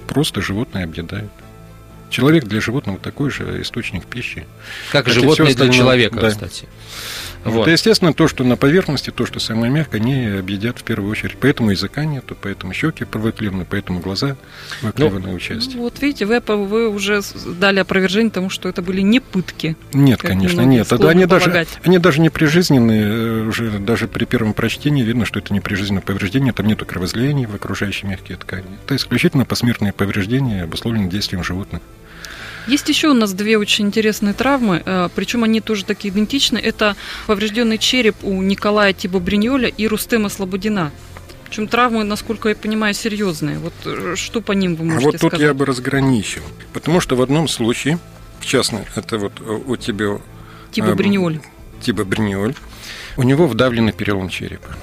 [0.08, 1.30] просто животное объедает.
[2.10, 4.46] Человек для животного такой же источник пищи.
[4.92, 6.30] Как, как животное для человека, да.
[6.30, 6.68] кстати.
[7.44, 7.62] Вот.
[7.62, 11.36] Это, естественно, то, что на поверхности, то, что самое мягкое, они объедят в первую очередь.
[11.40, 14.36] Поэтому языка нету, поэтому щеки выклеваны, поэтому глаза
[14.82, 15.78] выклеваны ну, участие.
[15.78, 17.22] Вот видите, вы, вы уже
[17.58, 19.76] дали опровержение тому, что это были не пытки.
[19.92, 20.86] Нет, конечно, нет.
[20.88, 25.38] Тогда они даже, они даже не прижизненные, э, уже даже при первом прочтении видно, что
[25.38, 28.66] это не прижизненное повреждение, там нету кровоизлияний в окружающие мягкие ткани.
[28.84, 31.80] Это исключительно посмертные повреждения, обусловленные действием животных.
[32.70, 36.56] Есть еще у нас две очень интересные травмы, э, причем они тоже такие идентичны.
[36.56, 36.94] Это
[37.26, 40.92] поврежденный череп у Николая Тиба Бриньоля и Рустема Слободина.
[41.44, 43.58] Причем травмы, насколько я понимаю, серьезные.
[43.58, 45.22] Вот э, что по ним вы можете сказать?
[45.22, 46.42] Вот тут я бы разграничил.
[46.72, 47.98] Потому что в одном случае,
[48.38, 50.20] в частности, это вот у тебя...
[50.70, 51.40] Тиба Бриниоль.
[51.80, 52.54] Тиба Бриниоль.
[53.16, 54.76] У него вдавленный перелом черепа.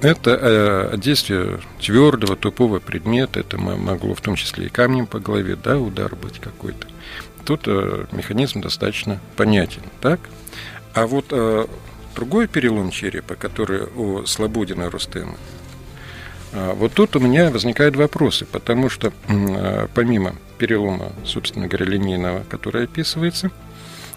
[0.00, 5.56] Это э, действие твердого, тупого предмета, это могло в том числе и камнем по голове,
[5.56, 6.86] да, удар быть какой-то.
[7.44, 10.20] Тут э, механизм достаточно понятен, так?
[10.94, 11.66] А вот э,
[12.14, 15.34] другой перелом черепа, который у Слободина Рустема,
[16.52, 22.44] э, вот тут у меня возникают вопросы, потому что э, помимо перелома, собственно говоря, линейного,
[22.48, 23.50] который описывается–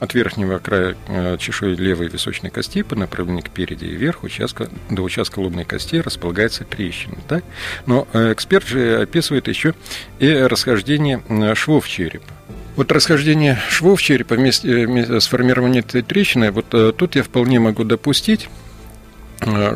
[0.02, 4.68] от верхнего края э, чешуи левой височной кости по направлению к переди и вверх участка,
[4.90, 7.18] до участка лобной кости располагается трещина.
[7.28, 7.44] Так?
[7.86, 9.76] Но э, эксперт же описывает еще
[10.18, 11.22] и расхождение
[11.54, 12.26] швов черепа.
[12.76, 17.84] Вот расхождение швов черепа вместе, с формированием этой трещины, вот э, тут я вполне могу
[17.84, 18.50] допустить,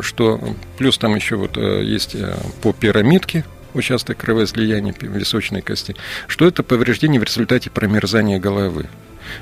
[0.01, 2.15] что плюс там еще вот есть
[2.61, 5.95] по пирамидке участок кровоизлияния височной кости,
[6.27, 8.87] что это повреждение в результате промерзания головы.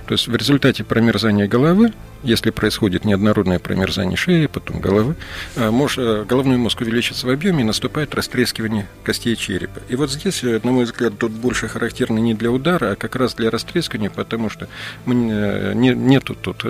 [0.07, 1.93] То есть в результате промерзания головы,
[2.23, 5.15] если происходит неоднородное промерзание шеи, потом головы,
[5.55, 9.81] э, может, э, головной мозг увеличится в объеме и наступает растрескивание костей черепа.
[9.89, 13.15] И вот здесь, э, на мой взгляд, тут больше характерно не для удара, а как
[13.15, 14.67] раз для растрескивания, потому что
[15.05, 16.65] не, нету тут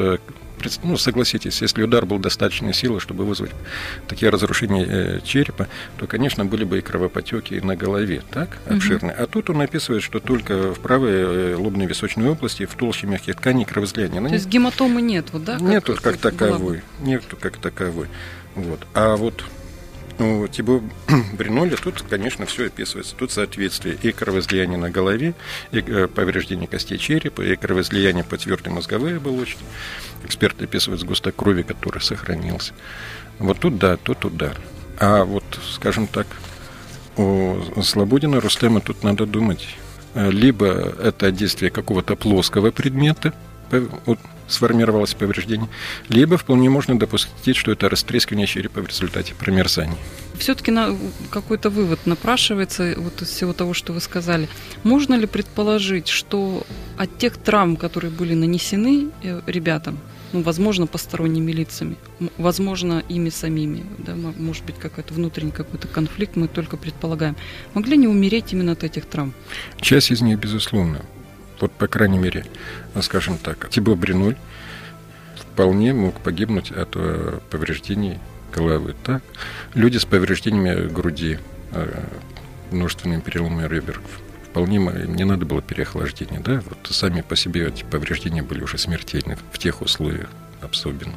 [0.84, 3.52] ну, согласитесь, если удар был достаточной силы, чтобы вызвать
[4.08, 9.14] такие разрушения э, черепа, то, конечно, были бы и кровопотеки на голове, так, обширные.
[9.14, 9.24] Угу.
[9.24, 13.36] А тут он описывает, что только в правой э, лобной височной области, в толще мягких
[13.36, 14.28] тканей кровоизлияния.
[14.28, 15.57] То есть гематомы нет, вот, да?
[15.59, 18.07] Нету как, как таковой, нету как таковой.
[18.55, 18.86] Вот.
[18.93, 19.43] А вот
[20.20, 20.82] у Тибо
[21.38, 23.16] Бриноля тут, конечно, все описывается.
[23.16, 25.34] Тут соответствие и кровоизлияние на голове,
[25.72, 29.64] и э, повреждение костей черепа, и кровоизлияние по твердой мозговой оболочке.
[30.24, 32.74] Эксперт описывает сгусток крови, который сохранился.
[33.39, 34.59] Вот тут да, тут удар.
[34.99, 36.28] А вот, скажем так,
[37.18, 39.68] у Слободина, Рустема тут надо думать.
[40.16, 43.34] Либо это действие какого-то плоского предмета,
[44.54, 45.70] сформировалось повреждение,
[46.10, 49.97] либо вполне можно допустить, что это растрескивание черепа в результате промерзания.
[50.38, 50.97] Все-таки на
[51.30, 54.47] какой-то вывод напрашивается вот из всего того, что вы сказали.
[54.84, 56.66] Можно ли предположить, что
[56.97, 59.99] от тех травм, которые были нанесены э, ребятам,
[60.34, 61.95] ну, возможно, посторонними лицами,
[62.38, 67.36] возможно, ими самими, да, может быть, какой-то внутренний какой-то конфликт, мы только предполагаем,
[67.76, 69.34] могли не умереть именно от этих травм?
[69.80, 71.06] Часть из них, безусловно
[71.64, 72.45] вот, по крайней мере,
[72.99, 74.36] скажем так, Тибо Бринуль
[75.38, 78.20] вполне мог погибнуть от э, повреждений
[78.53, 78.95] головы.
[79.01, 79.24] Так?
[79.74, 81.39] Люди с повреждениями груди,
[81.72, 82.03] э,
[82.72, 84.01] множественными переломами ребер,
[84.49, 86.41] вполне не надо было переохлаждения.
[86.41, 86.61] Да?
[86.68, 90.28] Вот сами по себе эти повреждения были уже смертельны в тех условиях
[90.61, 91.16] особенно.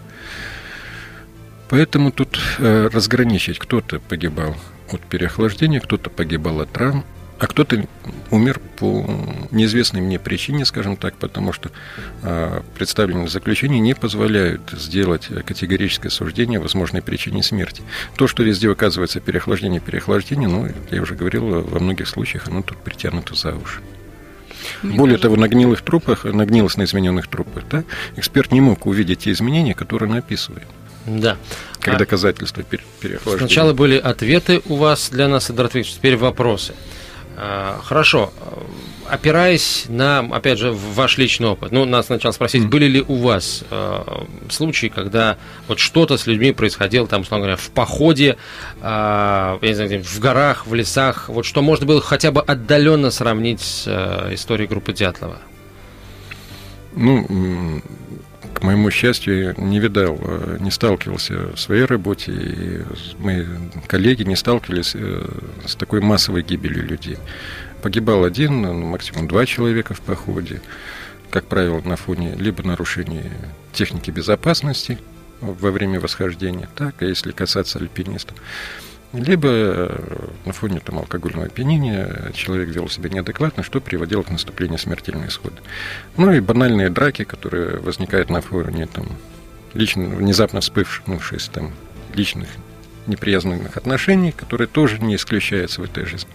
[1.68, 4.54] Поэтому тут э, разграничить, кто-то погибал
[4.92, 7.04] от переохлаждения, кто-то погибал от травм,
[7.38, 7.86] а кто-то
[8.30, 9.04] умер по
[9.50, 11.70] неизвестной мне причине, скажем так, потому что
[12.22, 17.82] э, представленные заключения не позволяют сделать категорическое суждение о возможной причине смерти.
[18.16, 22.78] То, что везде указывается переохлаждение, переохлаждение, ну, я уже говорил, во многих случаях оно тут
[22.78, 23.80] притянуто за уши.
[24.82, 25.28] Мне Более кажется...
[25.28, 27.84] того, на гнилых трупах, на гнилостно измененных трупах, да,
[28.16, 30.66] эксперт не мог увидеть те изменения, которые он описывает.
[31.06, 31.36] Да.
[31.80, 31.98] Как а...
[31.98, 33.38] доказательство переохлаждения.
[33.38, 36.74] Сначала были ответы у вас для нас, Эдуард Викторович, теперь вопросы.
[37.38, 38.32] А, хорошо.
[39.08, 43.62] Опираясь на, опять же, ваш личный опыт, ну, нас сначала спросить, были ли у вас
[43.70, 45.36] э, случаи, когда
[45.68, 48.36] вот что-то с людьми происходило, там, условно говоря, в походе,
[48.80, 53.12] э, я не знаю, в горах, в лесах, вот что можно было хотя бы отдаленно
[53.12, 55.38] сравнить с э, историей группы Дятлова?
[56.96, 57.82] Ну,
[58.56, 62.82] к моему счастью, не видал, э, не сталкивался в своей работе, и
[63.18, 63.44] мои
[63.86, 65.28] коллеги не сталкивались э,
[65.66, 67.18] с такой массовой гибелью людей.
[67.82, 70.62] Погибал один, ну, максимум два человека в походе,
[71.28, 73.30] как правило, на фоне либо нарушения
[73.74, 74.98] техники безопасности
[75.42, 78.38] во время восхождения, так, а если касаться альпинистов,
[79.12, 84.78] либо э, на фоне там, алкогольного опьянения человек вел себя неадекватно, что приводило к наступлению
[84.78, 85.56] смертельного исхода.
[86.16, 89.06] Ну и банальные драки, которые возникают на фоне там,
[89.74, 91.72] лично, внезапно вспыхнувшись там,
[92.14, 92.48] личных
[93.06, 96.30] неприязненных отношений, которые тоже не исключаются в этой жизни.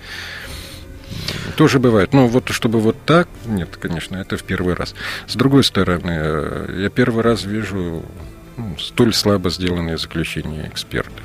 [1.58, 2.14] Тоже бывает.
[2.14, 4.96] Но вот чтобы вот так, нет, конечно, это в первый раз.
[5.28, 8.06] С другой стороны, э, я первый раз вижу
[8.58, 11.24] ну, столь слабо сделанные заключения экспертов.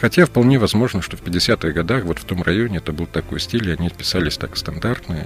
[0.00, 3.68] Хотя вполне возможно, что в 50-х годах вот в том районе это был такой стиль,
[3.68, 5.16] и они писались так стандартно.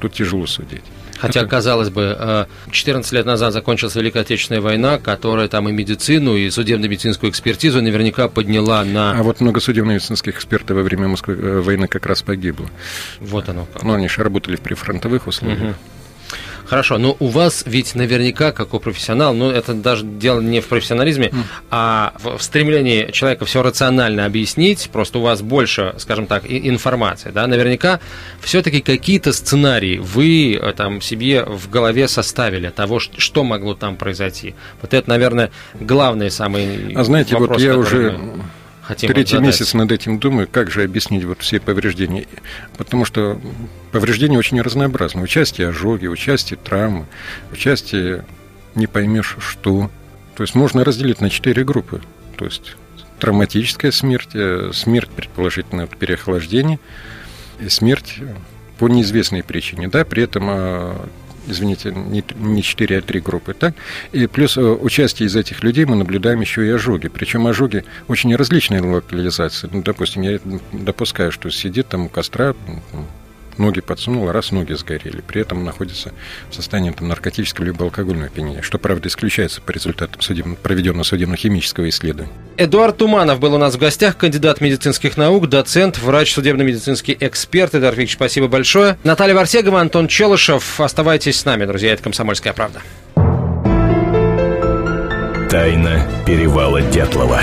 [0.00, 0.84] Тут тяжело судить.
[1.18, 1.48] Хотя, это...
[1.48, 6.48] казалось бы, 14 э, лет назад закончилась Великая Отечественная война, которая там и медицину, и
[6.48, 9.18] судебно-медицинскую экспертизу наверняка подняла на...
[9.18, 12.70] А вот много судебно-медицинских экспертов во время Москвы, э, войны как раз погибло.
[13.18, 13.82] Вот оно как.
[13.82, 15.60] Но они же работали при фронтовых условиях.
[15.60, 15.74] Угу.
[16.68, 20.66] Хорошо, но у вас ведь наверняка, как у профессионала, ну это даже дело не в
[20.66, 21.42] профессионализме, mm.
[21.70, 27.46] а в, стремлении человека все рационально объяснить, просто у вас больше, скажем так, информации, да,
[27.46, 28.00] наверняка
[28.40, 34.54] все-таки какие-то сценарии вы э, там себе в голове составили того, что могло там произойти.
[34.82, 35.50] Вот это, наверное,
[35.80, 38.12] главный самый А знаете, вопрос, вот я уже...
[38.12, 38.42] Мы
[38.88, 39.46] хотим Третий задать.
[39.46, 42.26] месяц над этим думаю, как же объяснить вот все повреждения.
[42.78, 43.38] Потому что
[43.92, 45.20] повреждения очень разнообразны.
[45.20, 47.06] Участие ожоги, участие травмы,
[47.52, 48.24] участие
[48.74, 49.90] не поймешь что.
[50.36, 52.00] То есть можно разделить на четыре группы.
[52.36, 52.76] То есть
[53.18, 56.78] травматическая смерть, э, смерть, предположительно, от переохлаждения,
[57.60, 58.20] и смерть
[58.78, 59.88] по неизвестной причине.
[59.88, 60.94] Да, при этом э,
[61.48, 63.74] извините, не, не 4, а 3 группы, так?
[64.12, 67.08] И плюс э, участие из этих людей мы наблюдаем еще и ожоги.
[67.08, 69.68] Причем ожоги очень различные локализации.
[69.72, 70.38] Ну, допустим, я
[70.72, 72.54] допускаю, что сидит там у костра,
[73.58, 75.20] ноги подсунул, раз ноги сгорели.
[75.26, 76.12] При этом находится
[76.50, 81.88] в состоянии там, наркотического либо алкогольного опьянения, что, правда, исключается по результатам судебно, проведенного судебно-химического
[81.88, 82.32] исследования.
[82.56, 87.74] Эдуард Туманов был у нас в гостях, кандидат медицинских наук, доцент, врач, судебно-медицинский эксперт.
[87.74, 88.98] Эдуард Викторович, спасибо большое.
[89.04, 90.80] Наталья Варсегова, Антон Челышев.
[90.80, 92.80] Оставайтесь с нами, друзья, это «Комсомольская правда».
[95.50, 97.40] Тайна перевала Дятлова.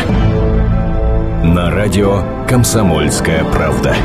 [1.44, 3.96] На радио «Комсомольская правда».